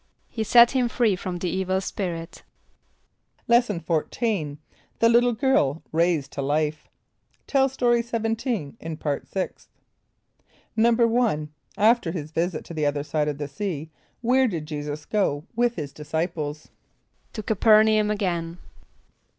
[0.29, 2.41] =He set him free from the evil spirit.=
[3.47, 4.57] Lesson XIV.
[4.97, 6.87] The Little Girl Raised to Life.
[7.45, 9.69] (Tell Story 17 in Part Sixth.)
[10.75, 13.91] =1.= After his visit to the other side of the sea,
[14.21, 16.69] where did J[=e]´[s+]us go with his disciples?
[17.33, 18.57] =To C[+a] p[~e]r´na [)u]m again.